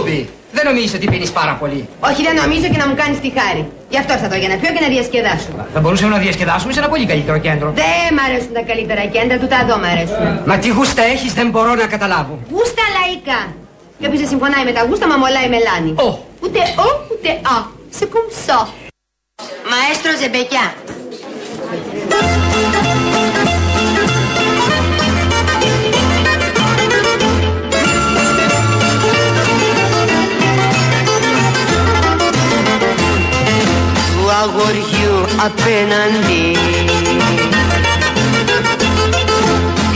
[0.00, 3.30] Ρούμπι, δεν νομίζεις ότι πίνεις πάρα πολύ; Όχι, δεν νομίζω και να μου κάνεις τη
[3.38, 3.62] χάρη.
[3.92, 5.50] Γι' αυτό θα το για να πιω και να διασκεδάσω.
[5.74, 7.68] Θα μπορούσαμε να διασκεδάσουμε σε ένα πολύ καλύτερο κέντρο.
[7.84, 10.24] Δεν μ' αρέσουν τα καλύτερα κέντρα, του τα δω μ' αρέσουν.
[10.48, 12.34] Μα τι γούστα έχεις δεν μπορώ να καταλάβω.
[12.54, 13.40] Γούστα λαϊκά.
[13.98, 15.90] Και όποιος δεν συμφωνάει με τα γούστα, μα μολάει μελάνι.
[16.06, 16.08] Ω.
[16.44, 17.56] Ούτε ο, ούτε α.
[17.98, 18.60] Σε κουμψό.
[19.70, 20.66] Μαέστρο Ζεμπεκιά.
[34.42, 35.16] Αγοριού
[35.46, 36.56] απέναντι.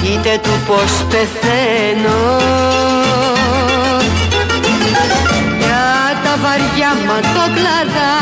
[0.00, 2.22] Πείτε του πως πεθαίνω.
[5.58, 5.86] Για
[6.24, 8.12] τα βαριά ματόκλαδα,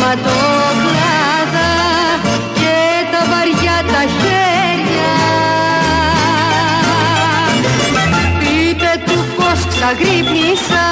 [0.00, 1.70] ματόκλαδα
[2.54, 2.78] Και
[3.12, 5.14] τα βαριά τα χέρια.
[8.38, 10.86] Πείτε του πως ξαγρύπνησα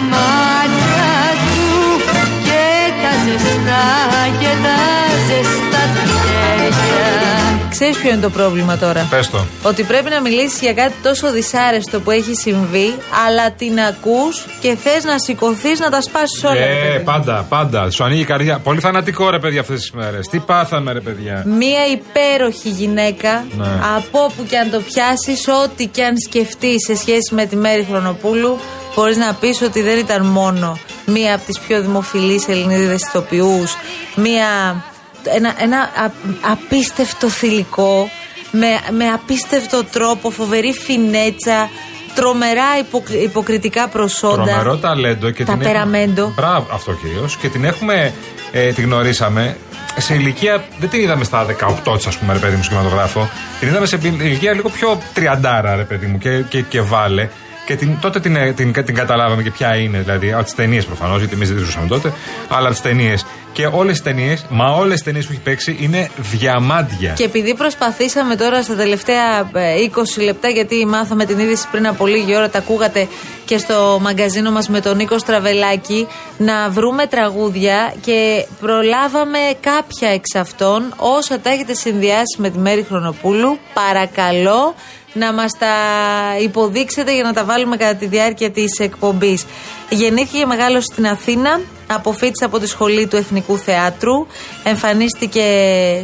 [0.00, 1.12] μάτια
[1.48, 1.66] του
[2.44, 2.66] και
[3.02, 3.86] τα ζεστά
[4.40, 4.78] και τα
[5.28, 7.06] ζεστά του χέρια.
[7.70, 9.46] Ξέρεις ποιο είναι το πρόβλημα τώρα; Πες το.
[9.62, 12.94] Ότι πρέπει να μιλήσεις για κάτι τόσο δυσάρεστο που έχει συμβεί,
[13.26, 16.54] αλλά την ακούς και θες να σηκωθείς να τα σπάσεις όλα.
[16.54, 17.04] ρε Ε, παιδί.
[17.04, 17.90] πάντα, πάντα.
[17.90, 18.58] Σου ανοίγει η καρδιά.
[18.58, 20.28] Πολύ θανατικό ρε παιδιά αυτές τις μέρες.
[20.28, 21.42] Τι πάθαμε ρε παιδιά.
[21.46, 23.66] Μία υπέροχη γυναίκα, Ναι.
[23.96, 27.86] από όπου και αν το πιάσεις, ό,τι και αν σκεφτείς σε σχέση με τη Μέρη
[27.90, 28.58] Χρονοπούλου,
[29.00, 33.64] μπορεί να πεις ότι δεν ήταν μόνο μία από τις πιο δημοφιλείς Ελληνίδες ηθοποιού,
[34.14, 34.46] μία.
[35.36, 38.10] Ένα, ένα α- απίστευτο θηλυκό,
[38.50, 41.70] με, με απίστευτο τρόπο, φοβερή φινέτσα,
[42.14, 44.42] τρομερά υποκ- υποκριτικά προσόντα.
[44.42, 46.32] Τρομερό ταλέντο και Τα την έχουμε- περαμέντο.
[46.36, 47.36] Μπράβο, αυτό κυρίως.
[47.36, 48.12] Και την έχουμε,
[48.52, 49.56] ε, τη γνωρίσαμε
[49.96, 50.64] σε ηλικία.
[50.78, 53.28] Δεν την είδαμε στα 18 της, ας πούμε, ρε παιδί μου, σκηματογράφο.
[53.60, 57.28] Την είδαμε σε ηλικία λίγο πιο τριαντάρα, ρε παιδί μου, και, και, και βάλε.
[57.68, 60.84] Και την, τότε την, ε, την, την καταλάβαμε και ποια είναι, δηλαδή από τις ταινίες
[60.84, 62.12] προφανώς, γιατί εμείς δεν τη ζούσαμε τότε,
[62.48, 63.26] αλλά από τις ταινίες.
[63.52, 67.12] Και όλες τις ταινίες, μα όλες τις ταινίες που έχει παίξει είναι διαμάντια.
[67.12, 69.74] Και επειδή προσπαθήσαμε τώρα στα τελευταία ε,
[70.18, 73.08] 20 λεπτά, γιατί μάθαμε την είδηση πριν από λίγη ώρα, τα ακούγατε
[73.44, 76.06] και στο μαγκαζίνο μας με τον Νίκο Στραβελάκη,
[76.38, 80.94] να βρούμε τραγούδια και προλάβαμε κάποια εξ αυτών.
[80.96, 84.74] Όσα τα έχετε συνδυάσει με τη Μέρη Χρονοπούλου, παρακαλώ
[85.18, 85.74] να μας τα
[86.42, 89.44] υποδείξετε για να τα βάλουμε κατά τη διάρκεια της εκπομπής.
[89.90, 94.26] Γεννήθηκε μεγάλος στην Αθήνα, αποφύτησε από τη σχολή του Εθνικού Θεάτρου,
[94.64, 95.42] εμφανίστηκε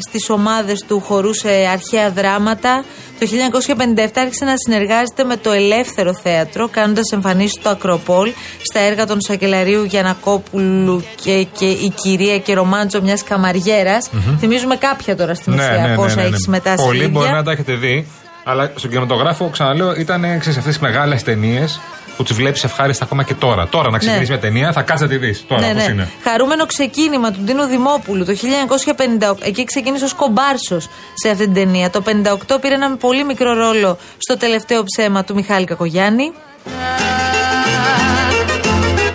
[0.08, 2.84] στις ομάδες του, χωρούσε αρχαία δράματα.
[3.18, 8.32] Το 1957 άρχισε να συνεργάζεται με το Ελεύθερο Θέατρο, κάνοντας εμφανίσεις στο Ακροπόλ,
[8.62, 14.10] στα έργα των Σακελαρίου Γιανακόπουλου και, και η κυρία και ρομάντζο μιας καμαριέρας.
[14.38, 17.08] Θυμίζουμε κάποια τώρα στην ουσία πόσα έχει συμμετάσχει η Ναι, Πολλοί ίδια.
[17.20, 18.06] μπορεί να τα έχετε δει,
[18.44, 21.80] αλλά στον κινηματογράφο, ξαναλέω, ήταν ξέρεις, αυτές τι μεγάλες ταινίες
[22.16, 23.68] που τις βλέπεις ευχάριστα ακόμα και τώρα.
[23.68, 24.36] Τώρα να ξεκινήσει Ναι.
[24.38, 25.44] μια ταινία, θα κάτσε να τη δεις.
[25.46, 25.92] Τώρα ναι, πώς ναι.
[25.92, 26.08] είναι.
[26.22, 29.36] Χαρούμενο ξεκίνημα του Ντίνου Δημόπουλου το 1958.
[29.46, 30.80] Εκεί ξεκίνησε ω κομπάρσο
[31.14, 31.90] σε αυτή την ταινία.
[31.90, 36.32] Το 1958 πήρε ένα πολύ μικρό ρόλο στο τελευταίο ψέμα του Μιχάλη Κακογιάννη.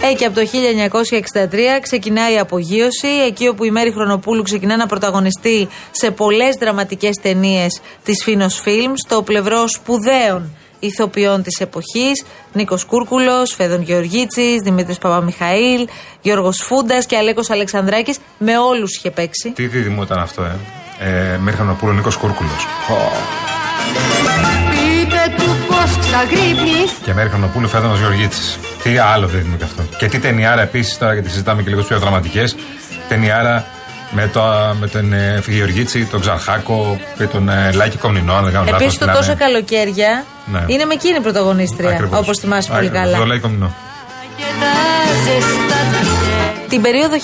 [0.10, 4.86] Ε, και από το 1963 ξεκινάει η απογείωση, εκεί όπου η Μέρη Χρονοπούλου ξεκινά να
[4.86, 12.86] πρωταγωνιστεί σε πολλές δραματικές ταινίες της Φίνος Φιλμ, στο πλευρό σπουδαίων ηθοποιών της εποχής, Νίκος
[12.86, 15.88] Κούρκουλος, Φέδων Γεωργίτσης, Δημήτρης Παπαμιχαήλ,
[16.22, 19.52] Γιώργος Φούντας και Αλέκος Αλεξανδράκης, με όλους είχε παίξει.
[19.52, 20.56] Τι δίδυμο ήταν αυτό, ε;
[21.00, 22.68] ε Μέρη Χανοπούλου, Νίκος Κούρκουλος.
[23.94, 24.69] Πείτε
[25.94, 28.58] του πως ξαγρύπνεις Και Μέρη Χανοπούλου, Φέδωνο Γεωργίτση.
[28.84, 29.82] Τι άλλο δίδυμο κι αυτό.
[29.98, 32.56] Και τι ταινιάρα επίσης, τώρα γιατί συζητάμε και λίγο πιο δραματικές.
[33.08, 33.66] Ταινιάρα
[34.12, 34.42] με, το,
[34.80, 38.82] με τον ε, Γεωργίτση, τον Ξαρχάκο και τον ε, Λάκη Κομνηνό, αν δεν κάνω λάθος,
[38.82, 39.26] Επίσης το μιλάμε.
[39.26, 40.64] τόσο καλοκαίρια Ναι.
[40.68, 42.20] είναι με εκείνη πρωταγωνίστρια, Ακριβώς.
[42.20, 43.18] όπως θυμάσαι πολύ Ακριβώς, καλά.
[43.18, 43.74] Το Λάκη Κομνηνό.
[46.70, 47.16] Την περίοδο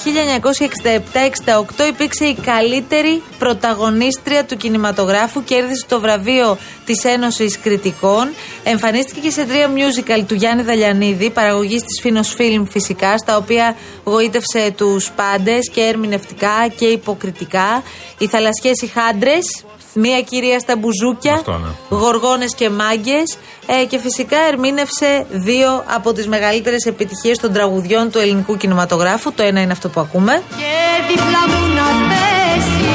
[1.82, 8.34] 1967-68 υπήρξε η καλύτερη πρωταγωνίστρια του κινηματογράφου, κέρδισε το βραβείο της Ένωσης Κριτικών,
[8.64, 13.76] εμφανίστηκε και σε τρία musical του Γιάννη Δαλιανίδη, παραγωγής της Φίνος Φιλμ φυσικά, στα οποία
[14.04, 17.84] γοήτευσε τους πάντες και ερμηνευτικά και υποκριτικά.
[18.18, 19.66] Οι θαλασσιές οι χάντρες,
[19.98, 21.98] Μία κυρία στα μπουζούκια, Αυτό, ναι.
[21.98, 23.38] γοργόνες και μάγκες
[23.82, 29.34] ε, και φυσικά ερμήνευσε δύο από τις μεγαλύτερες επιτυχίες των τραγουδιών του ελληνικού κινηματογράφου.
[29.34, 32.86] Το ένα είναι αυτό που ακούμε Και δίπλα μου να πέσεις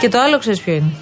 [0.00, 0.92] και το άλλο ξέρεις ποιο είναι;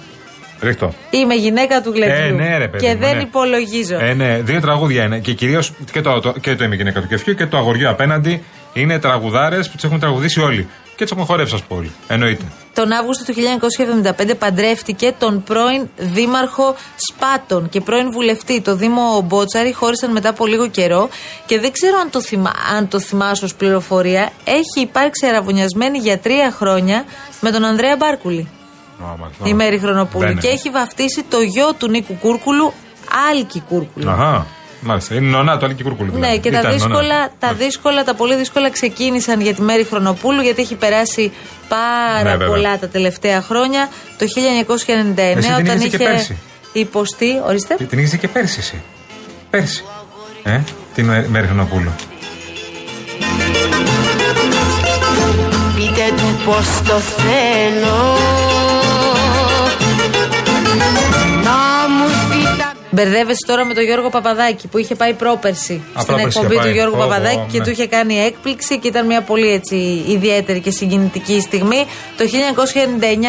[0.61, 0.93] Ρίχτω.
[1.09, 2.85] Είμαι γυναίκα του γλεντιού Ε, ναι, ρε παιδί.
[2.85, 3.21] και μου, δεν ναι.
[3.21, 3.97] υπολογίζω.
[3.99, 5.19] Ε, ναι, δύο τραγούδια είναι.
[5.19, 8.43] Και κυρίως και το, το, και το Είμαι γυναίκα του κεφιού και το αγοριό απέναντι.
[8.73, 10.67] Είναι τραγουδάρες που τις έχουν τραγουδήσει όλοι.
[10.99, 11.91] Και τις έχουν χορέψει, ας πούμε όλοι.
[12.07, 12.43] Εννοείται.
[12.73, 13.33] Τον Αύγουστο του
[14.29, 16.75] 1975 παντρεύτηκε τον πρώην δήμαρχο
[17.09, 18.61] Σπάτων και πρώην βουλευτή.
[18.61, 21.09] Το Δήμο Μπότσαρη χώρισαν μετά από λίγο καιρό
[21.45, 24.31] και δεν ξέρω αν το, θυμά, αν το θυμάσαι ως πληροφορία.
[24.43, 27.05] Έχει υπάρξει αραβωνιασμένη για τρία χρόνια
[27.41, 28.47] με τον Ανδρέα Μπάρκουλη.
[29.43, 30.25] Η Μέρη Χρονοπούλου.
[30.25, 30.55] Δεν Και είναι.
[30.55, 32.73] έχει βαφτίσει το γιο του Νίκου Κούρκουλου
[33.29, 34.09] Άλκη Κούρκουλου.
[34.09, 34.45] Αχά.
[34.81, 35.15] Μάλιστα.
[35.15, 36.17] Είναι νονά το Αλκή Κούρκουλου.
[36.17, 37.29] Ναι, και τα Ήταν δύσκολα, νονά.
[37.39, 41.31] τα δύσκολα, τα πολύ δύσκολα ξεκίνησαν για τη Μέρη Χρονοπούλου γιατί έχει περάσει
[41.67, 42.47] πάρα Ναι, βέβαια.
[42.47, 43.89] πολλά τα τελευταία χρόνια.
[44.17, 46.37] Το 1999 Εσύ την όταν είχες είχε και πέρσι.
[46.73, 47.41] υποστεί.
[47.45, 47.75] Ορίστε.
[47.75, 48.81] Την- Την είχε και πέρσι εσύ.
[49.49, 49.83] Πέρσι.
[50.43, 50.59] Ε,
[50.95, 51.91] την Μέ- Μέρη Χρονοπούλου.
[55.75, 58.17] Πείτε του πως το θέλω
[62.99, 66.63] Μπερδεύεσαι τώρα με τον Γιώργο Παπαδάκη που είχε πάει πρόπερση Α, στην πρόπερση εκπομπή είχε
[66.63, 66.73] του πάει.
[66.73, 67.63] Γιώργου Ω, ω, Παπαδάκη και ναι.
[67.63, 69.75] του είχε κάνει έκπληξη και ήταν μια πολύ έτσι
[70.07, 71.85] ιδιαίτερη και συγκινητική στιγμή.
[72.17, 72.25] Το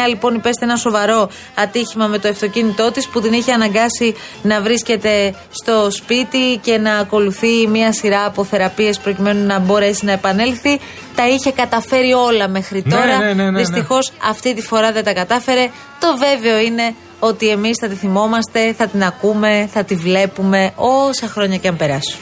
[0.05, 4.61] 1999 λοιπόν υπέστη ένα σοβαρό ατύχημα με το αυτοκίνητό της που την είχε αναγκάσει να
[4.61, 10.79] βρίσκεται στο σπίτι και να ακολουθεί μια σειρά από θεραπείες προκειμένου να μπορέσει να επανέλθει.
[11.15, 13.17] Τα είχε καταφέρει όλα μέχρι Ναι, τώρα.
[13.17, 13.59] ναι, ναι, ναι, ναι.
[13.59, 15.69] Δυστυχώς αυτή τη φορά δεν τα κατάφερε.
[15.99, 16.93] Το βέβαιο είναι
[17.29, 21.77] ότι εμείς θα τη θυμόμαστε, θα την ακούμε, θα τη βλέπουμε όσα χρόνια και αν
[21.77, 22.19] περάσουν.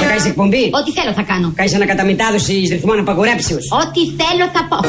[0.00, 0.70] Θα κάνεις εκπομπή.
[0.80, 1.52] Ό,τι θέλω θα κάνω.
[1.54, 3.68] Κάνεις ανακαταμετάδοση ρυθμών απαγορέψεως.
[3.72, 4.88] Ό,τι θέλω θα πω.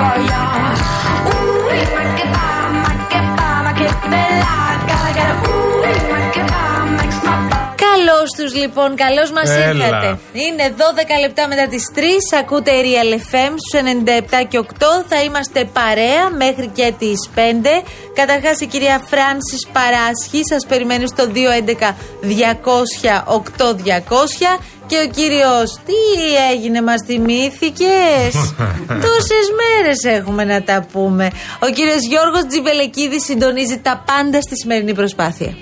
[0.00, 1.26] body dance for ya.
[1.30, 2.48] Ooh, ma che fa,
[2.82, 4.54] ma che fa, ma che bella.
[4.88, 5.80] Gotta get a ooh,
[6.12, 6.64] ma che fa,
[6.98, 7.66] makes my body.
[7.86, 9.86] Καλώς τους λοιπόν, καλώς μας Έλα.
[9.86, 10.18] ήρθατε.
[10.32, 12.38] Είναι 12 λεπτά μετά τις 3.
[12.40, 14.64] Ακούτε Real FM στους 97 και 8.
[15.08, 17.40] Θα είμαστε παρέα μέχρι και τις 5.
[18.14, 24.58] Καταρχάς η κυρία Φράνση Παράσχη σας περιμένει στο 211 200 8200.
[24.88, 26.00] Και ο κύριος, τι
[26.52, 28.32] έγινε, μας θυμήθηκες;
[29.04, 31.30] Τόσες μέρες έχουμε να τα πούμε.
[31.58, 35.54] Ο κύριος Γιώργος Τζιβελεκίδης συντονίζει τα πάντα στη σημερινή προσπάθεια.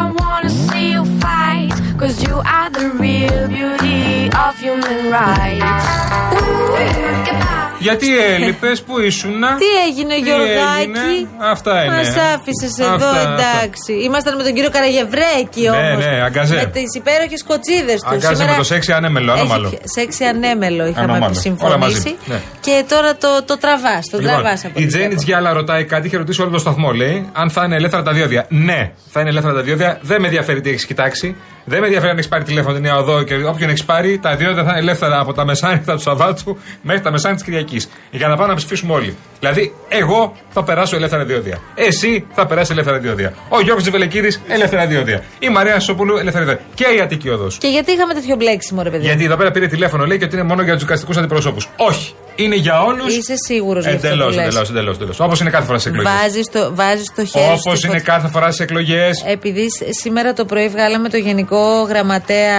[0.00, 5.86] I wanna see you fight, cause you are the real beauty of human rights.
[6.34, 6.72] Ooh,
[7.12, 11.94] ma che fa, Γιατί έλειπες, πού ήσουνα; Τι έγινε, Τι Γιωργάκη; έγινε; Αυτά είναι.
[11.94, 12.00] Μα
[12.34, 13.32] άφησες εδώ, Αυτά, αυτά.
[13.32, 13.92] εντάξει.
[14.06, 16.04] Ήμασταν με τον κύριο Καραγευρέκη Ναι, όμως.
[16.04, 16.54] ναι, αγκαζέ.
[16.54, 18.12] Με τις υπέροχες κοτσίδες τους.
[18.12, 19.68] Αγκάζε με το σεξι ανέμελο, ανώμαλο.
[19.68, 21.34] Έχει σεξι ανέμελο είχαμε Ανώμαλο.
[21.34, 21.66] συμφωνήσει.
[21.76, 22.16] Όλα μαζί.
[22.24, 22.40] Ναι.
[22.60, 24.06] Και τώρα το, το τραβάς.
[24.10, 25.20] Το Λοιπόν, τραβάς από η ό,τι Τζένι βλέπω.
[25.22, 26.90] Τζιάλα ρωτάει κάτι, είχε ρωτήσει όλο το σταθμό.
[26.92, 28.46] Λέει αν θα είναι ελεύθερα τα διόδια.
[28.48, 29.98] Ναι, θα είναι ελεύθερα τα διόδια.
[30.02, 31.36] Δεν με ενδιαφέρει τι έχεις κοιτάξει.
[31.68, 34.18] Δεν με ενδιαφέρει αν έχεις πάρει τηλέφωνο την νέα οδό και όποιον έχεις πάρει.
[34.18, 37.88] Τα διόδια θα είναι ελεύθερα από τα μεσάνυχτα του Σαββάτου μέχρι τα μεσάνυχτα της Κυριακής.
[38.10, 39.16] Για να πάμε να ψηφίσουμε όλοι.
[39.40, 41.58] Δηλαδή, εγώ θα περάσω ελεύθερα διόδια.
[41.74, 43.34] Εσύ θα περάσει ελεύθερα διόδια.
[43.48, 45.22] Ο Γιώργος Τζιβελεκίδης ελεύθερα διόδια.
[45.38, 46.64] Η Μαρία Σοπούλου ελεύθερα διόδια.
[46.74, 47.58] Και η Αττική οδός.
[47.58, 49.04] Και γιατί είχαμε τέτοιο μπλέξιμο, ρε παιδί.
[49.04, 51.68] Γιατί εδώ πέρα πήρε τηλέφωνο, λέει και ότι είναι μόνο για τους δικαστικούς αντιπροσώπους.
[51.76, 52.14] Όχι.
[52.44, 53.16] Είναι για όλους.
[53.16, 54.46] Είσαι σίγουρος γι' αυτό Εντελώς, που λες.
[54.46, 55.20] εντελώς, εντελώς, εντελώς.
[55.20, 56.12] Όπως είναι κάθε φορά στις εκλογές.
[56.20, 58.12] Βάζεις το, βάζεις το χέρι Όπως στη είναι φωτιά.
[58.14, 59.22] κάθε φορά στις εκλογές.
[59.26, 62.58] Επειδή σ- σήμερα το πρωί βγάλαμε το Γενικό Γραμματέα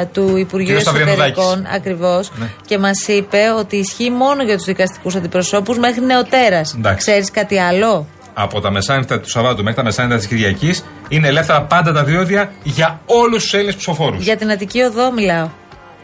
[0.00, 1.38] α, του Υπουργείου Κύριος Σταυριανουδάκης.
[1.38, 2.46] Εσωτερικών ακριβώς Ναι.
[2.66, 6.74] και μας είπε ότι ισχύει μόνο για τους δικαστικούς αντιπροσώπους μέχρι νεοτέρας.
[6.78, 6.98] Εντάξει.
[6.98, 11.62] Ξέρεις κάτι άλλο; Από τα μεσάνυχτα του Σαββάτου μέχρι τα μεσάνυχτα της Κυριακής είναι ελεύθερα
[11.62, 14.24] πάντα τα διόδια για όλους τους Έλληνες ψηφοφόρους.
[14.24, 15.48] Για την Αττική Οδό μιλάω.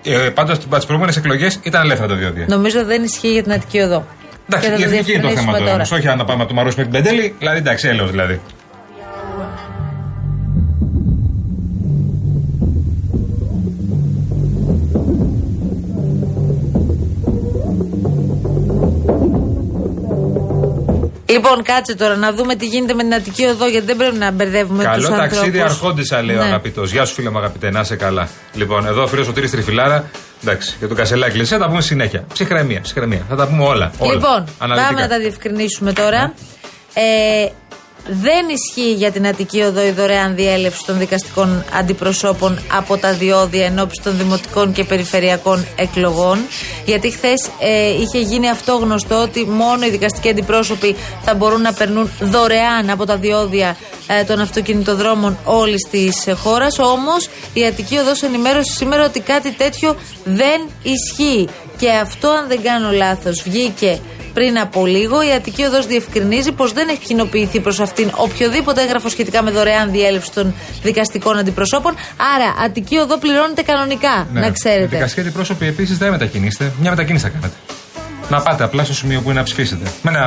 [0.06, 2.46] Ε, Πάντω τι προηγούμενες εκλογές ήταν ελεύθερα τα διόδια.
[2.48, 4.06] Νομίζω δεν ισχύει για την Αττική Οδό.
[4.48, 5.72] Εντάξει, Και η θα το εθνική είναι το θέμα διευκρινίσουμε τώρα.
[5.74, 7.34] όμως, Όχι αν να πάμε να του μαρώσουμε την πεντέλη.
[7.38, 8.40] Δηλαδή, εντάξει, έλεος δηλαδή.
[21.36, 24.30] Λοιπόν, κάτσε τώρα να δούμε τι γίνεται με την Αττική Οδό, γιατί δεν πρέπει να
[24.30, 25.36] μπερδεύουμε τους Καλό ανθρώπους.
[25.36, 26.44] ταξίδι αρχόντισα, λέει ο Ναι.
[26.44, 26.90] αγαπητός.
[26.92, 28.28] Γεια σου, φίλε μου, αγαπητέ, να είσαι καλά.
[28.52, 30.04] Λοιπόν, εδώ ο φίλος ο Τύρι Τριφυλάρα.
[30.42, 32.24] Εντάξει, και τον Κασελάκη Λεσέ, θα τα πούμε συνέχεια.
[32.32, 33.22] Ψυχραιμία, ψυχραιμία.
[33.28, 33.92] Θα τα πούμε όλα.
[33.98, 34.12] όλα.
[34.12, 34.88] Λοιπόν, Αναλυτικά.
[34.94, 36.32] πάμε να τα διευκρινίσουμε τώρα.
[36.94, 37.46] Ε,
[38.08, 43.64] δεν ισχύει για την Αττική Οδό η δωρεάν διέλευση των δικαστικών αντιπροσώπων από τα διόδια
[43.64, 46.38] ενώπιση των δημοτικών και περιφερειακών εκλογών.
[46.84, 51.72] Γιατί χθες ε, είχε γίνει αυτό γνωστό ότι μόνο οι δικαστικοί αντιπρόσωποι θα μπορούν να
[51.72, 56.78] περνούν δωρεάν από τα διόδια ε, των αυτοκινητοδρόμων όλης της χώρας.
[56.78, 61.48] Όμως η Αττική Οδός ενημέρωσε σήμερα ότι κάτι τέτοιο δεν ισχύει.
[61.78, 64.00] Και αυτό, αν δεν κάνω λάθος, βγήκε
[64.36, 65.22] πριν από λίγο.
[65.22, 69.90] Η Αττική Οδός διευκρινίζει πως δεν έχει κοινοποιηθεί προς αυτήν οποιοδήποτε έγγραφο σχετικά με δωρεάν
[69.90, 71.94] διέλευση των δικαστικών αντιπροσώπων.
[72.34, 74.40] Άρα, Αττική Οδό πληρώνεται κανονικά, Ναι.
[74.40, 74.86] να Οι ξέρετε.
[74.86, 76.72] δικαστικοί αντιπρόσωποι επίσης δεν μετακινήσετε.
[76.80, 77.54] Μια μετακίνηση θα κάνετε.
[78.28, 79.90] Να πάτε απλά στο σημείο που είναι να ψηφίσετε.
[80.02, 80.20] Με να...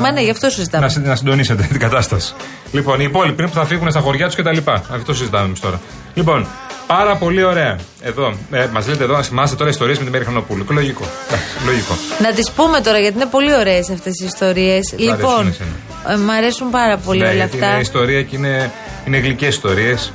[0.00, 0.84] Μα ναι, γι' αυτό συζητάμε.
[0.84, 2.34] Να, συ- να συντονίσετε την κατάσταση.
[2.72, 4.56] Λοιπόν, οι υπόλοιποι είναι που θα φύγουν στα χωριά τους κτλ.
[4.94, 5.80] Αυτό συζητάμε εμείς τώρα.
[6.14, 6.46] Λοιπόν,
[6.86, 7.78] πάρα πολύ ωραία.
[8.02, 10.64] Εδώ, ε, μας λέτε εδώ να θυμάστε τώρα ιστορίες με την Μέρη Χρονοπούλου.
[10.64, 11.04] Και Λογικό.
[11.26, 11.94] Εντάξει, λογικό.
[12.22, 14.94] Να τις πούμε τώρα, γιατί είναι πολύ ωραίες αυτές οι ιστορίες.
[14.96, 15.68] Λοιπόν, εσένα.
[16.08, 17.70] ε, μ' αρέσουν πάρα πολύ Ναι, όλα γιατί αυτά.
[17.70, 18.70] Είναι ιστορία και είναι,
[19.06, 20.12] είναι γλυκές ιστορίες.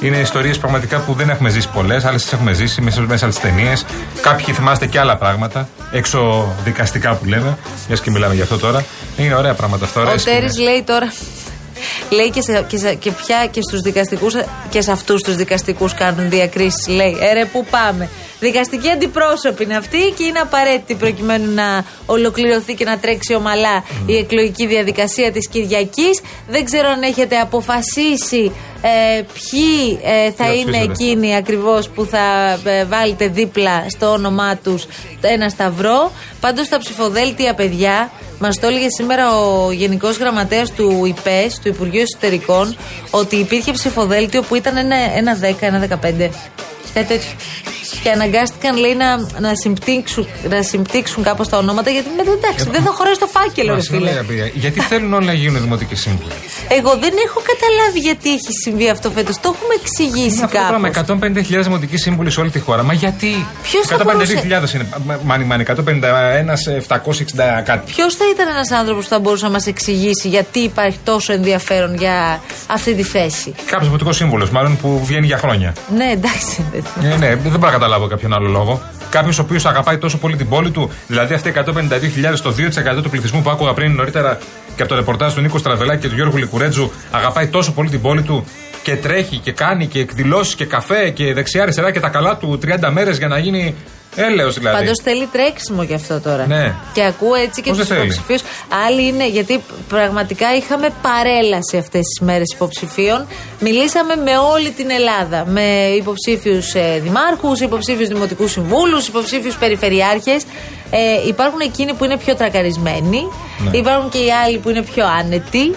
[0.00, 3.34] Είναι ιστορίες πραγματικά που δεν έχουμε ζήσει πολλές, άλλες τις έχουμε ζήσει μέσα, μέσα από
[3.34, 3.84] τις ταινίες.
[4.20, 7.58] Κάποιοι θυμάστε και άλλα πράγματα, έξω δικαστικά που λέμε.
[7.88, 8.84] Μιας και μιλάμε για αυτό τώρα.
[9.16, 10.00] Είναι ωραία πράγματα αυτά.
[10.00, 10.70] Ο ωραίες Τέρις σκηνές.
[10.70, 11.12] λέει τώρα.
[12.10, 14.34] Λέει και, σε, και, σε- και πια και στους δικαστικούς
[14.70, 16.88] και σε αυτούς τους δικαστικούς κάνουν διακρίσεις.
[16.88, 18.08] Λέει ε ρε που πάμε
[18.42, 24.16] δικαστικοί αντιπρόσωποι είναι αυτοί και είναι απαραίτητοι προκειμένου να ολοκληρωθεί και να τρέξει ομαλά η
[24.16, 30.70] εκλογική διαδικασία της Κυριακής δεν ξέρω αν έχετε αποφασίσει ε, ποιοι ε, θα θα είναι
[30.70, 30.92] ψηφίσετε.
[30.92, 34.86] εκείνοι ακριβώς που θα ε, βάλετε δίπλα στο όνομά τους
[35.20, 38.10] ένα σταυρό πάντως στα ψηφοδέλτια παιδιά
[38.44, 42.76] Μας το έλεγε σήμερα ο Γενικός Γραμματέας του ΙΠΕΣ, του Υπουργείου Εσωτερικών,
[43.10, 46.30] ότι υπήρχε ψηφοδέλτιο που ήταν ένα, ένα 10, ένα 15.
[46.94, 47.30] Κάτι τέτοιο.
[48.02, 52.82] Και αναγκάστηκαν, λέει, να, να, συμπτύξουν, να συμπτύξουν κάπως τα ονόματα, γιατί μετά εντάξει, δεν
[52.82, 54.18] θα χωρέσει το φάκελο, Μα, ρε συγγνώμη, φίλε.
[54.18, 56.32] αγαπητοί, Γιατί θέλουν όλοι να γίνουν δημοτικοί σύμβουλοι.
[56.68, 59.40] Εγώ δεν έχω καταλάβει γιατί έχει συμβεί αυτό φέτος.
[59.40, 60.88] Το έχουμε εξηγήσει Είναι αυτό το πράγμα.
[60.90, 61.16] κάπως.
[61.58, 62.82] 150.000 δημοτικοί σύμβουλοι σε όλη τη χώρα.
[62.82, 63.46] Μα γιατί.
[63.62, 64.86] Ποιος θα 152.000 είναι.
[65.06, 65.62] Μα- Μάνι, μάνι.
[65.62, 67.92] 151, 760 κάτι.
[67.92, 71.94] Ποιος θα ήταν ένας άνθρωπος που θα μπορούσε να μας εξηγήσει γιατί υπάρχει τόσο ενδιαφέρον
[71.94, 75.74] για αυτή τη θέση; Κάποιος δημοτικός σύμβουλος, μάλλον που βγαίνει για χρόνια.
[75.96, 76.64] Ναι, εντάξει.
[77.02, 78.82] Ε, ναι, δεν μπορώ να καταλάβω κάποιον άλλο λόγο.
[79.10, 81.64] Κάποιος ο οποίος αγαπάει τόσο πολύ την πόλη του, δηλαδή αυτοί οι 152.000,
[82.42, 82.54] το
[82.98, 84.38] 2% του πληθυσμού που άκουγα πριν νωρίτερα
[84.76, 88.00] και από το ρεπορτάζ του Νίκο Στραβελάκη και του Γιώργου Λικουρέτζου, αγαπάει τόσο πολύ την
[88.00, 88.44] πόλη του
[88.82, 92.90] και τρέχει και κάνει και εκδηλώσεις και καφέ και δεξιά-αριστερά και τα καλά του 30
[92.92, 93.74] μέρες για να γίνει
[94.16, 94.76] έλεος δηλαδή.
[94.76, 96.46] Πάντως θέλει τρέξιμο γι' αυτό τώρα.
[96.46, 96.74] Ναι.
[96.92, 98.42] Και ακούω έτσι και Πώς τους δεν θέλει; υποψηφίους.
[98.86, 103.26] Άλλοι είναι, γιατί πραγματικά είχαμε παρέλαση αυτές τις μέρες υποψηφίων.
[103.60, 105.44] Μιλήσαμε με όλη την Ελλάδα.
[105.46, 110.42] Με υποψήφιους ε, δημάρχους, υποψήφιους δημοτικούς συμβούλους, υποψήφιους περιφερειάρχες.
[110.90, 113.28] Ε, υπάρχουν εκείνοι που είναι πιο τρακαρισμένοι.
[113.70, 113.76] Ναι.
[113.76, 115.74] Υπάρχουν και οι άλλοι που είναι πιο άνετοι.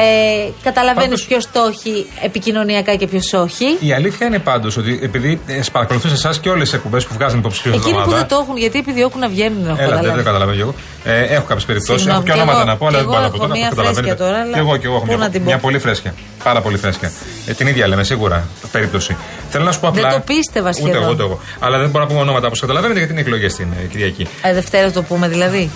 [0.00, 3.64] Ε, Καταλαβαίνεις Πάντως- ποιος το έχει επικοινωνιακά και ποιος όχι.
[3.80, 7.38] Η αλήθεια είναι πάντως ότι επειδή ε, παρακολουθούσα εσάς και όλες τις εκπομπές που βγάζουν
[7.38, 8.18] υποψηφίου Εκείνοι που εβδομάδα.
[8.18, 10.14] δεν το έχουν, γιατί επιδιώκουν να βγαίνουν, έχω Έλα, δεν καταλάβει.
[10.16, 10.74] δεν καταλαβαίνω κι εγώ.
[11.04, 12.02] Ε, έχω κάποιες περιπτώσεις.
[12.02, 13.36] Συγγνώμη, Έχω και κι ονόματα εγώ- να πω, κι αλλά δεν εγώ μπορώ να πω
[13.36, 13.58] έχω τώρα.
[13.58, 14.00] μία καταλαβαίνετε.
[14.06, 15.46] φρέσκια τώρα, αλλά Και εγώ, και εγώ έχω πού μια, να την πω.
[15.50, 16.12] μια πολύ φρέσκια.
[16.44, 17.10] Πάρα πολύ φρέσκια.
[17.46, 18.38] Ε, την ίδια λέμε σίγουρα
[18.72, 19.16] περίπτωση.
[19.50, 20.16] Θέλω να σου πω Δεν απλά.
[20.18, 21.02] το πίστευα Ούτε σχεδόν.
[21.02, 21.36] εγώ, ούτε εγώ.
[21.60, 24.26] Αλλά δεν μπορώ να πούμε ονόματα όπως καταλαβαίνετε γιατί είναι εκλογές την ε, Κυριακή.
[24.42, 25.70] Ε, Δευτέρα το πούμε δηλαδή.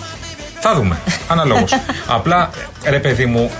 [0.65, 0.97] Θα δούμε.
[1.27, 1.73] Αναλόγως.
[2.17, 2.49] Απλά,
[2.85, 3.51] ρε παιδί μου,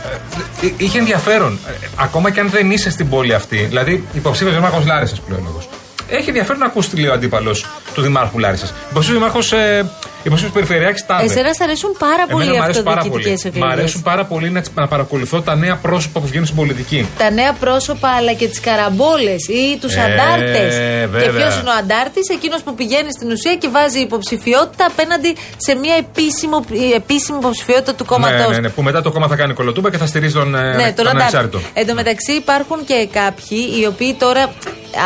[0.61, 1.59] ε, ε, είχε ενδιαφέρον.
[1.67, 3.57] ε, Ακόμα και αν δεν είσαι στην πόλη αυτή.
[3.57, 5.69] Δηλαδή, υποψήφιος Δήμαρχος Λάρισα πλέον λόγος.
[6.09, 8.73] Έχει ενδιαφέρον να ακούσει τι λέει ο αντίπαλος του Δημάρχου Λάρισας.
[8.89, 9.51] Υποψήφιος Δήμαρχος.
[9.51, 9.89] Ε,
[10.23, 11.23] υποψήφιο Περιφερειάρχη Τάβε.
[11.23, 13.09] Εσένα σ' αρέσουν πάρα Εμένα πολύ οι μου αρέσει πάρα πολύ.
[13.09, 13.73] αυτοδιοικητικέ Μ' εκλογέ.
[13.73, 17.07] αρέσουν πάρα πολύ να, να παρακολουθώ τα νέα πρόσωπα που βγαίνουν στην πολιτική.
[17.17, 20.73] Τα νέα πρόσωπα αλλά και τις καραμπόλες ή τους Ε, αντάρτες.
[20.75, 21.29] Και βέβαια.
[21.39, 25.95] ποιος είναι ο αντάρτης, εκείνος που πηγαίνει στην ουσία και βάζει υποψηφιότητα απέναντι σε μια
[25.95, 26.65] επίσημο,
[26.95, 29.97] επίσημη υποψηφιότητα του κόμματό ναι, ναι, ναι, που μετά το κόμμα θα κάνει κολοτούμπα και
[29.97, 31.09] θα στηρίζει τον, ε, Ναι, τον τον αντάρτη.
[31.21, 31.59] ανεξάρτητο.
[31.73, 34.43] Εν τω μεταξύ υπάρχουν και κάποιοι οι οποίοι τώρα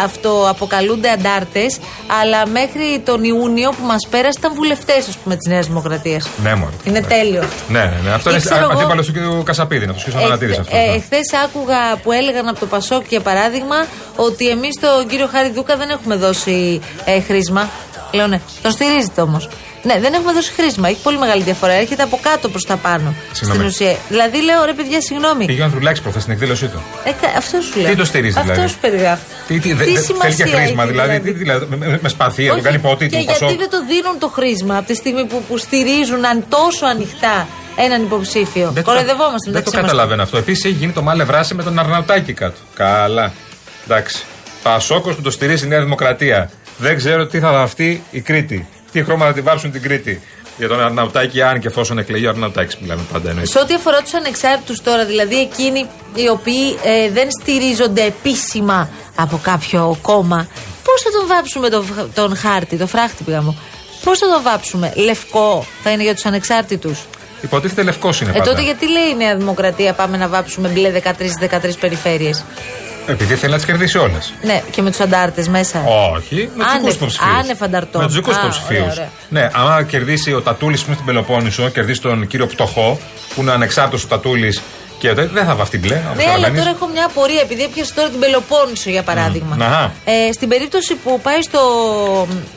[0.03, 1.77] αυτοαποκαλούνται αντάρτες,
[2.21, 6.27] αλλά μέχρι τον Ιούνιο που μας πέρασε ήταν βουλευτές, ας πούμε, της Νέας Δημοκρατίας.
[6.43, 6.71] Ναι, μόνο.
[6.83, 7.43] Είναι τέλειο.
[7.69, 8.11] Ναι, ναι, ναι.
[8.13, 9.43] Αυτό Ή είναι ξέρω εγώ- αντίπαλος του κ.
[9.43, 10.75] Κασαπίδη, να τους πει ο Μανατήρη αυτό.
[10.77, 10.93] ε, ναι.
[10.95, 13.75] Εχθές άκουγα που έλεγαν από το Πασόκ για παράδειγμα
[14.15, 17.69] ότι εμείς τον κύριο Χάρη Δούκα δεν έχουμε δώσει ε, χρήσμα.
[18.11, 19.49] Λέω ναι, τον στηρίζετε όμως.
[19.87, 20.87] Ναι, δεν έχουμε δώσει χρήσμα.
[20.89, 21.73] Έχει πολύ μεγάλη διαφορά.
[21.73, 23.13] Έρχεται από κάτω προς τα πάνω.
[23.31, 23.71] Συγγνώμη.
[23.71, 23.97] Στην ουσία.
[24.09, 25.45] Δηλαδή λέω ρε παιδιά, συγγνώμη.
[25.45, 26.81] Πήγε ο Ανδρουλάκης προχθές στην εκδήλωσή του.
[27.03, 27.89] Ε, κα- αυτό σου λέω.
[27.89, 29.23] Τι το στηρίζει, Αυτό δηλαδή; σου περιγράφει.
[29.47, 32.59] Τι, τι, δε- δε- θέλει και χρήσμα, δηλαδή; Τι, δηλαδή με, με, με σπαθία, Όχι,
[32.59, 33.57] του κάνει πότη, και του γιατί Πασόκ.
[33.57, 38.01] δεν το δίνουν το χρήσμα από τη στιγμή που, που στηρίζουν αν τόσο ανοιχτά έναν
[38.03, 39.85] υποψήφιο; Δεν το- Κοροϊδευόμαστε Δεν το μεταξύ μας.
[39.85, 40.37] καταλαβαίνω αυτό.
[40.37, 42.59] Επίσης έχει γίνει το μάλε βράση με τον Αρναουτάκη κάτω.
[42.75, 43.31] Καλά.
[43.85, 44.23] Εντάξει.
[44.63, 46.49] Πασόκος που το στηρίζει η Νέα Δημοκρατία.
[46.77, 48.67] Δεν ξέρω τι θα δαφτεί η Κρήτη.
[48.91, 50.21] Τι χρώμα θα τη βάψουν την Κρήτη;
[50.57, 53.51] Για τον Αρναουτάκη, αν και εφόσον εκλεγεί ο Αρναουτάκης, μιλάμε πάντα εννοείται.
[53.51, 59.39] Σε ό,τι αφορά τους ανεξάρτητους τώρα, δηλαδή εκείνοι οι οποίοι ε, δεν στηρίζονται επίσημα από
[59.43, 60.47] κάποιο κόμμα,
[60.83, 63.55] πώς θα τον βάψουμε τον, τον χάρτη, το φράχτη πήγαμε.
[64.03, 66.99] Πώς θα τον βάψουμε, Λευκό θα είναι για τους ανεξάρτητους;
[67.41, 68.49] Υποτίθεται λευκός είναι Ε, πάντα.
[68.49, 72.43] τότε γιατί λέει η Νέα Δημοκρατία πάμε να βάψουμε μπλε 13-13 περιφέρειες;
[73.07, 74.33] Επειδή θέλει να τις κερδίσει όλες.
[74.43, 75.83] Ναι, και με τους αντάρτες μέσα.
[76.15, 77.35] Όχι, με τους Άνευ- δικού υποψηφίους.
[77.39, 78.01] άνευ ανταρτών.
[78.01, 78.79] Με τους δικού Α, υποψηφίους.
[78.81, 79.09] ωραία, ωραία.
[79.29, 82.99] Ναι, άμα κερδίσει ο Τατούλης στην Πελοπόννησο, κερδίσει τον κύριο Πτωχό,
[83.35, 84.61] που είναι ανεξάρτητος ο Τατούλης
[84.99, 85.93] και δεν δεν θα βαφτεί μπλε.
[85.95, 86.59] Ναι, αλλά καταλαβαίνεις.
[86.59, 89.55] τώρα έχω μια απορία, επειδή έπιασε τώρα την Πελοπόννησο για παράδειγμα.
[89.55, 89.91] Μμ, αχα.
[90.05, 91.59] Ε, στην περίπτωση που, πάει στο,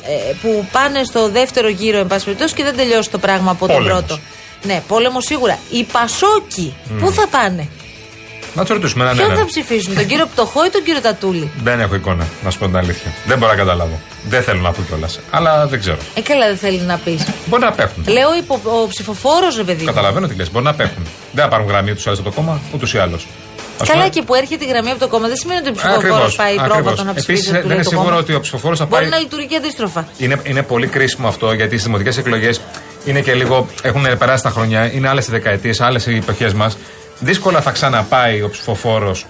[0.06, 3.66] ε, που πάνε στο δεύτερο γύρο, εν πάση περιπτώσει, και δεν τελειώσει το πράγμα από
[3.66, 4.02] τον Πόλεμος.
[4.04, 4.20] πρώτο.
[4.62, 5.58] Ναι, πόλεμος σίγουρα.
[5.70, 7.68] Οι Πασόκοι, πού θα πάνε,
[8.54, 9.46] Να τους ρωτήσουμε έναν ποιον θα έναν.
[9.46, 12.76] ψηφίσουν, τον κύριο Πτωχό ή τον κύριο Τατούλη; Δεν έχω εικόνα, να σου πω την
[12.76, 13.12] αλήθεια.
[13.26, 14.00] Δεν μπορώ να καταλάβω.
[14.28, 15.20] Δεν θέλω να πω κιόλας.
[15.30, 15.96] Αλλά δεν ξέρω.
[16.14, 17.26] Ε, καλά, δεν θέλει να πεις.
[17.46, 18.04] Μπορεί να απέχουν.
[18.08, 19.80] Λέω υπο, ο ψηφοφόρος, ρε παιδί.
[19.80, 19.86] μου.
[19.86, 20.50] Καταλαβαίνω τι λες.
[20.50, 21.06] Μπορεί να απέχουν.
[21.32, 23.26] Δεν θα πάρουν γραμμή τους άλλους από το κόμμα, ούτως ή άλλως.
[23.86, 26.54] Καλά, και που έρχεται η γραμμή από το κόμμα δεν σημαίνει ότι ο ψηφοφόρος πάει
[26.54, 27.30] πρόβατο να ψηφίσει.
[27.32, 28.18] Επίσης, αυτό που δεν λέει είναι το σίγουρο κόμμα.
[28.20, 29.10] ότι ο ψηφοφόρος θα Μπορεί πάει.
[29.10, 30.08] να λειτουργεί αντίστροφα.
[30.18, 32.60] Είναι, είναι πολύ κρίσιμο αυτό γιατί στις δημοτικές εκλογές
[33.04, 33.66] είναι και λίγο.
[33.82, 36.76] Έχουν περάσει τα χρόνια, είναι άλλες οι δεκαετίες, άλλες οι εποχές μας.
[37.20, 39.26] Δύσκολα θα ξαναπάει ο ψηφοφόρος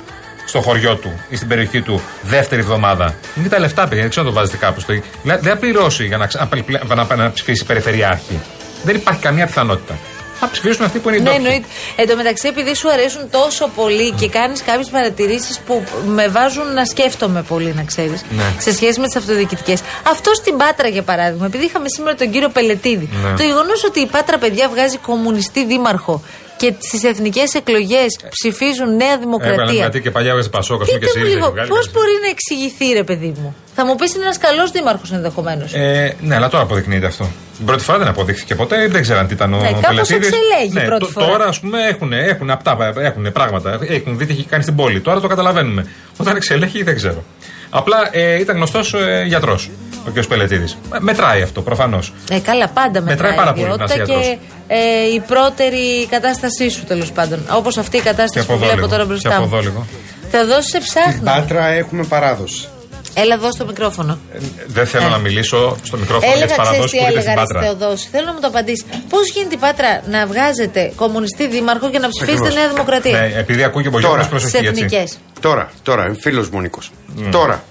[0.46, 3.14] στο χωριό του ή στην περιοχή του δεύτερη εβδομάδα.
[3.36, 4.80] Είναι και τα λεφτά, παιδιά, δεν ξέρω να το βάζετε κάπου.
[4.80, 4.92] Στο...
[5.22, 6.48] Δηλαδή, δεν θα πληρώσει για να, ξα-
[6.86, 8.40] να, να, να, να ψηφίσει περιφερειάρχη.
[8.84, 9.94] Δεν υπάρχει καμία πιθανότητα.
[10.42, 11.44] Θα ψηφίσουν αυτοί που είναι οι Ναι, ντόπιοι.
[11.46, 11.66] εννοείται.
[11.96, 16.72] Εν τω μεταξύ, επειδή σου αρέσουν τόσο πολύ και κάνεις κάποιες παρατηρήσεις που με βάζουν
[16.74, 18.42] να σκέφτομαι πολύ, να ξέρεις, Ναι.
[18.58, 19.80] σε σχέση με τις αυτοδιοικητικές.
[20.10, 23.36] Αυτό στην Πάτρα, για παράδειγμα, επειδή είχαμε σήμερα τον κύριο Πελετίδη, Ναι.
[23.36, 26.22] το γεγονός ότι η Πάτρα, παιδιά, βγάζει κομμουνιστή δήμαρχο
[26.60, 29.72] και στις εθνικές εκλογές ψηφίζουν Νέα Έβγαλε Δημοκρατία.
[29.72, 31.34] γιατί και παλιά έβγαζε Πασόκας σου και Πείτε μου ΣΥΡΙΖΑ.
[31.34, 31.90] λίγο, έχει βγάλει, πώς βγάζει.
[31.96, 35.74] μπορεί να εξηγηθεί, ρε παιδί μου; Θα μου πεις είναι ένας καλός δήμαρχος ενδεχομένως.
[35.74, 37.28] Ε, ναι, αλλά τώρα αποδεικνύεται αυτό.
[37.56, 40.26] Την πρώτη φορά δεν αποδείχθηκε ποτέ, δεν ξέραν τι ήταν ο Ναι, κάπως Πελετίδης.
[40.28, 41.26] εξελέγει πρώτη τ- φορά.
[41.26, 43.78] Τώρα, ας πούμε, έχουν, έχουν απτά, έχουν πράγματα.
[43.88, 45.00] Έχουν δει τι έχει κάνει στην πόλη.
[45.00, 45.86] Τώρα το καταλαβαίνουμε.
[46.16, 47.24] Όταν εξελέγει, δεν ξέρω.
[47.70, 49.70] Απλά ε, ήταν γνωστός ε, γιατρός
[50.08, 50.24] ο κ.
[50.26, 50.72] Πελετίδη.
[51.00, 52.12] Μετράει αυτό, προφανώς.
[52.30, 56.06] Ε, καλά, πάντα μετράει, Μετράει πάρα η πολύ να ιδιότητα είσαι και ε, η πρώτερη
[56.10, 57.38] κατάστασή σου τέλος πάντων.
[57.52, 58.88] Όπως αυτή η Και κατάσταση από που εδώ βλέπω λίγο.
[58.88, 59.46] τώρα Και μπροστά από μου.
[59.46, 59.86] εδώ λίγο.
[60.30, 61.22] Θεοδόση, σε Στην ψάχνω.
[61.40, 62.68] Πάτρα έχουμε παράδοση.
[63.14, 64.18] Έλα εδώ στο μικρόφωνο.
[64.34, 65.08] Ε, δεν θέλω Ε.
[65.08, 67.54] να μιλήσω στο μικρόφωνο για τις Έλεγα, ξέρεις παραδόσει τι που γίνεται στην έλεγα, ρε
[67.54, 67.60] Πάτρα.
[67.78, 68.08] Θεοδόση.
[68.12, 68.84] Θέλω να μου το απαντήσεις.
[69.08, 72.62] Πώς γίνεται η Πάτρα να βγάζετε κομμουνιστή δήμαρχο και να ψηφίσετε Ακριβώς.
[72.64, 74.68] Νέα Δημοκρατία; Ναι, επειδή ακούει και ο Τώρα, Μπογιάννη, Στι προσοχή έτσι.
[74.84, 75.18] εθνικές.
[75.40, 76.90] Τώρα, τώρα, φίλος μου Νίκος.
[77.30, 77.62] Τώρα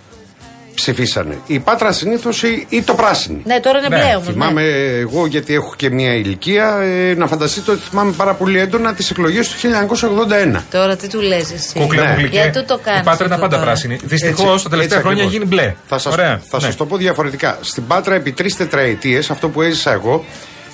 [0.81, 1.37] ψηφίσανε.
[1.47, 3.41] Η Πάτρα συνήθως ή, ή το πράσινη.
[3.45, 4.61] Ναι, τώρα είναι Ναι, μπλε όμως, Θυμάμαι
[4.99, 9.09] εγώ, γιατί έχω και μια ηλικία, ε, να φανταστείτε ότι θυμάμαι πάρα πολύ έντονα τις
[9.11, 10.63] εκλογές του 1981.
[10.71, 12.09] Τώρα τι του λες εσύ; Κούκλα Ναι.
[12.09, 12.35] μου γλυκέ.
[12.35, 13.99] Γιατί το κάνεις Η Πάτρα ήταν αυτό πάντα τώρα; πράσινη.
[14.03, 15.31] Δυστυχώς Έτσι, τα τελευταία έτσι χρόνια ακριβώς.
[15.31, 15.73] γίνει μπλε.
[15.87, 16.41] Θα σας, Ωραία.
[16.49, 16.63] θα ναι.
[16.63, 17.57] σας το πω διαφορετικά.
[17.61, 20.25] Στην Πάτρα επί τρεις τετραετίες, αυτό που έζησα εγώ,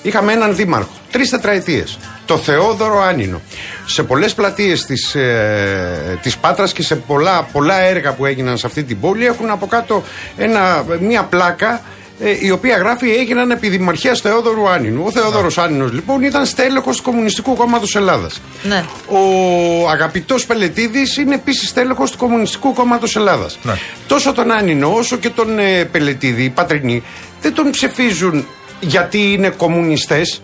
[0.06, 0.90] είχαμε έναν δήμαρχο.
[1.12, 1.98] Τρεις τετραετίες.
[2.26, 3.42] Το Θεόδωρο Άνινο.
[3.86, 8.68] Σε πολλές πλατείες της ε, της Πάτρας και σε πολλά, πολλά έργα που έγιναν σε
[8.68, 10.04] αυτή την πόλη έχουν από κάτω
[10.38, 11.82] ένα, μια πλάκα
[12.20, 15.04] ε, η οποία γράφει έγιναν επί Δημαρχίας Θεόδωρου Άνινου.
[15.06, 18.42] Ο Θεόδωρος Άνινος λοιπόν ήταν στέλεχος του Κομμουνιστικού Κόμματος Ελλάδας.
[18.64, 18.86] Ναι.
[19.08, 23.60] Ο αγαπητός Πελετίδης είναι επίσης στέλεχος του Κομμουνιστικού Κόμματος Ελλάδας.
[23.64, 23.78] Ναι.
[24.08, 27.04] Τόσο τον Άνινο όσο και τον ε, Πελετίδη, οι πατρινοί,
[27.42, 28.48] δεν τον ψηφίζουν
[28.86, 30.42] γιατί είναι κομμουνιστές,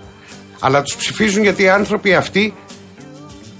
[0.59, 2.53] αλλά τους ψηφίζουν γιατί οι άνθρωποι αυτοί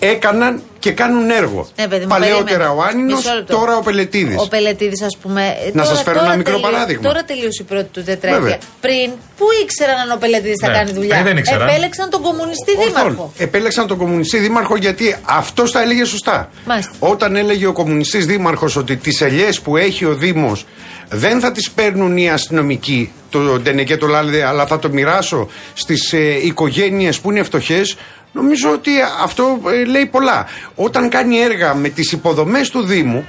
[0.04, 1.68] έκαναν και κάνουν έργο.
[1.76, 2.70] Ναι, παιδί μου, Παλαιότερα περίμενε.
[2.80, 3.56] ο Άνινος, Μισό λεπτό.
[3.58, 4.36] τώρα ο Πελετίδης.
[4.40, 5.42] Ο Πελετίδης, ας πούμε.
[5.42, 7.02] ε, Να τώρα- σας φέρω τώρα ένα μικρό τελείω- παράδειγμα.
[7.10, 8.42] Τώρα τελείωσε η πρώτη του τετραετία.
[8.42, 8.58] Βέβαια.
[8.82, 11.68] Πριν, πού ήξεραν αν ο Πελετίδης θα Ναι, κάνει δουλειά; πριν δεν ήξεραν.
[11.68, 12.86] Επέλεξαν τον κομμουνιστή Ορθόν.
[13.04, 13.34] δήμαρχο.
[13.38, 16.50] Επέλεξαν τον κομμουνιστή δήμαρχο γιατί αυτός τα έλεγε σωστά.
[16.66, 16.92] Μάλιστα.
[17.00, 20.66] Όταν έλεγε ο κομμουνιστής δήμαρχος ότι τις ελιές που έχει ο Δήμος
[21.10, 26.14] δεν θα τις παίρνουν οι αστυνομικοί, το Ντενεκέ το Λάλδε, αλλά θα το μοιράσω στις
[26.14, 27.96] ε, οικογένειες που είναι φτωχές.
[28.32, 28.92] Νομίζω ότι
[29.24, 30.46] αυτό ε, λέει πολλά.
[30.76, 33.26] Όταν κάνει έργα με τις υποδομές του Δήμου,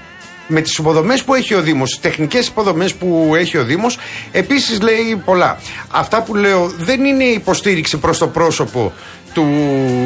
[0.46, 3.98] με τις υποδομές που έχει ο Δήμος, τις τεχνικές υποδομές που έχει ο Δήμος,
[4.32, 5.58] επίσης λέει πολλά.
[5.90, 8.92] Αυτά που λέω δεν είναι υποστήριξη προς το πρόσωπο
[9.32, 9.46] του,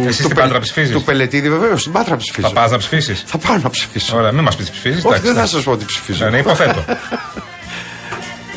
[0.07, 2.49] Εσύ του, στην Πάτρα ψηφίζεις; του Πελετίδη, βεβαίως, στην Πάτρα ψηφίζω.
[2.49, 4.17] Θα πας να ψηφίσεις; Θα πάω να ψηφίσω.
[4.17, 5.05] Ωραία, μην μας πεις ψηφίζεις.
[5.05, 6.29] Όχι, δεν θα σας πω ότι ψηφίζω.
[6.29, 6.85] Ναι, υποθέτω.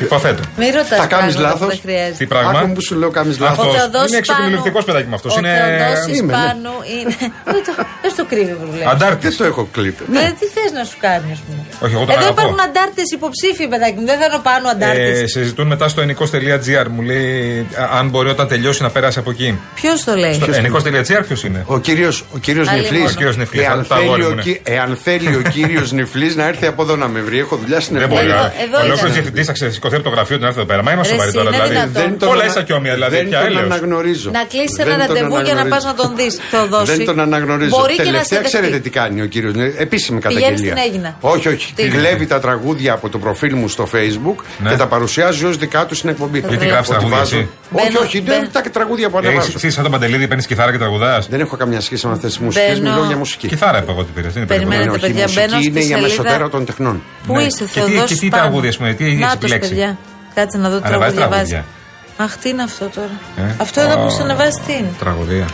[0.04, 0.42] υποθέτω.
[0.60, 1.68] Μην ρωτάς Θα κάνεις πράγματα που λάθος.
[1.68, 2.16] δεν χρειάζεται.
[2.20, 3.48] Τι πράγμα; Άκου που σου λέω κάνεις Αυτός.
[3.48, 3.66] λάθος.
[3.66, 5.30] Ο Θεοδόσης Είναι εξοκοινωνιστικός παιδάκι μου αυτός.
[5.36, 6.38] Ο Είναι- Θεοδόσης Είμαι, ναι.
[6.42, 7.14] Πάνου είναι.
[7.54, 8.92] δεν το- Δεν στο κρύβει που βλέπεις.
[8.92, 9.28] Αντάρτης.
[9.28, 10.02] Δεν το έχω κλείπει.
[10.16, 11.60] Ναι, τι θες να σου κάνει, ας πούμε.
[11.84, 12.40] Όχι, εγώ τον Εδώ αγαπώ.
[12.40, 14.06] υπάρχουν αντάρτες υποψήφοι, παιδάκι μου.
[14.10, 15.10] Δεν θα είναι πάνω αντάρτε.
[15.22, 16.86] Ε, συζητούν μετά στο ενικό.gr.
[16.94, 19.48] Μου λέει α, αν μπορεί όταν τελειώσει να περάσει από εκεί.
[19.74, 23.10] Ποιος το λέει; Στο ενικό.gr ποιος είναι; Ο κύριος, ο κύριος Άλλη Νεφλής, μόνο.
[23.10, 24.42] Ο κύριος Νεφλής, εάν, τα αγόρι θέλει μου ο, είναι.
[24.42, 27.80] κυ- εάν θέλει ο κύριος Νεφλής να έρθει από εδώ να με βρει, έχω δουλειά
[27.80, 28.26] στην Δεν μπορεί.
[28.26, 28.42] Ευρώπη.
[28.44, 29.12] Εδώ- εδώ Ο ολόκληρο ήταν.
[29.12, 30.82] διευθυντής θα ξεσηκωθεί σηκωθεί από το γραφείο του να έρθει εδώ πέρα.
[30.86, 31.48] Μα είναι Ρε, σοβαρή εσύ, τώρα.
[31.48, 31.74] είναι Δηλαδή.
[31.90, 32.02] δυνατόν.
[32.10, 33.16] Δεν τον Όλα ανα- ίσα και όμοια, δηλαδή.
[33.16, 33.62] Δεν Πια τον έλεος.
[33.70, 34.28] αναγνωρίζω.
[34.38, 35.88] Να κλείσει Δεν ένα τον ραντεβού για να πας αναγνωρίζω.
[35.88, 36.90] να τον δεις, Θεοδόση.
[36.96, 37.72] Δεν τον αναγνωρίζω.
[37.76, 38.56] Μπορεί και να σε Τελευταία δεχτεί.
[38.56, 39.52] ξέρετε τι κάνει ο κύριος.
[39.86, 40.72] Επίσημη Πηγαίνει καταγγελία.
[40.76, 41.10] στην Αίγινα.
[41.34, 41.66] Όχι, όχι.
[41.74, 44.70] Τι; Κλέβει τα τραγούδια από το προφίλ μου στο Facebook Ναι.
[44.70, 46.38] και τα παρουσιάζει ως δικά του στην εκπομπή.
[46.48, 48.20] Γιατί γράφεις Ότι τραγούδια βάζω- εσύ; Όχι, Μπαίνω- όχι.
[48.22, 48.38] μπαίνω.
[48.40, 49.52] δεν- Τα τραγούδια που Έχεις ανεβάζω.
[49.56, 52.38] εσύ σαν τον Παντελίδη, παίρνεις κιθάρα και τραγουδάς; Δεν έχω καμιά σχέση με αυτές τις
[52.44, 52.78] μουσικές.
[52.80, 53.48] Μπαίνω- Μιλώ για μουσική.
[53.48, 54.32] Κιθάρα είπα εγώ τι πήρες.
[54.32, 54.94] Δεν είναι Περιμένετε, περίπου.
[55.04, 55.98] Όχι, η παιδιά, μουσική μπαίνω στη είναι η σελίδα.
[55.98, 57.02] αμεσοτέρα των τεχνών.
[57.26, 57.42] Πού Ναι.
[57.42, 58.14] είσαι, Και τι- Θεοδόση.
[58.14, 59.98] και τι τραγούδι, ας πούμε, τι έχεις Νάτος, επιλέξει; Παιδιά.
[60.34, 61.50] Κάτσε να δω τι Ανεβάζει τραγούδια βάζει.
[61.50, 62.24] τραγούδια.
[62.24, 63.10] Αχ, τι είναι αυτό τώρα.
[63.36, 64.04] Ε; Αυτό εδώ Ω.
[64.04, 64.88] που σου ανεβάζει τι είναι.
[64.98, 65.46] Τραγουδία.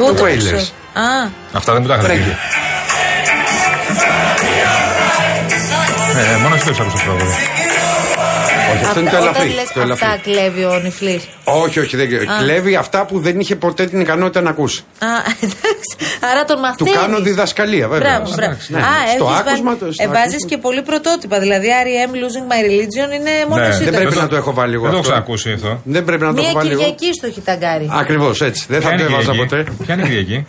[0.00, 0.36] Ούτε που Wailers.
[0.38, 0.58] ξέρω.
[0.58, 2.24] Α, Αυτά δεν μου τα είχατε Τρέγγι.
[2.24, 2.36] πει.
[6.18, 7.34] Ε, μόνο εσύ το έχεις ακούσει το τραγούδι.
[8.72, 9.46] Όχι, αυτό είναι το αυτά- ελαφρύ.
[9.48, 10.06] Όταν λες το ελαφρύ.
[10.06, 11.28] αυτά κλέβει ο νυφλής.
[11.44, 12.08] Όχι, όχι, δεν
[12.40, 14.80] κλέβει αυτά που δεν είχε ποτέ την ικανότητα να ακούσει.
[14.98, 15.06] Α,
[15.46, 15.92] εντάξει.
[16.30, 16.90] Άρα τον Του μαθαίνει.
[16.90, 18.10] κάνω διδασκαλία, βέβαια.
[18.18, 18.56] Μπράβο, μπράβο.
[18.68, 18.78] Ναι.
[18.78, 18.82] Α,
[19.16, 19.92] Στο έχεις άκουσμα βάλει- το.
[19.92, 20.48] στο ε, βάζεις άκουσμα.
[20.48, 21.38] και πολύ πρωτότυπα.
[21.40, 22.12] Δηλαδή, R.E.M.
[22.22, 23.68] Losing My Religion είναι μόνο Ναι.
[23.68, 24.20] εσύ Δεν το πρέπει έχεις.
[24.22, 25.12] να το έχω βάλει εγώ Δεν το έχω αυτό.
[25.12, 25.80] ξανακούσει αυτό.
[25.84, 26.78] Δεν πρέπει να το Μία έχω βάλει εγώ.
[26.80, 27.88] Κυριακή στο έχει ταγκάρει.
[27.92, 28.66] Ακριβώς έτσι.
[28.68, 29.84] Δεν θα Ποια το είναι η έβαζα Κυριακή; ποτέ.
[29.84, 30.46] Ποια είναι η Κυριακή;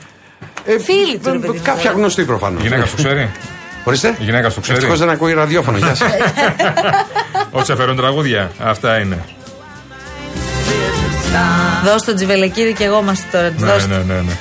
[0.66, 1.96] Ε, Φίλη του, ρε παιδί μου, Κάποια τώρα.
[1.96, 2.62] γνωστή προφανώς.
[2.64, 3.30] Η γυναίκα σου ξέρει;
[3.88, 4.16] Ορίστε.
[4.20, 4.78] Η γυναίκα σου ξέρει.
[4.78, 5.78] Ευτυχώς δεν ακούει ραδιόφωνο.
[5.78, 6.10] Γεια σας.
[7.52, 8.52] Όσοι τα τραγούδια.
[8.60, 9.26] Αυτά είναι.
[11.86, 13.54] Δώστε το τζιβελεκίδι και εγώ μας τώρα.
[13.58, 14.22] Ναι, ναι, ναι, ναι.
[14.22, 14.38] ναι.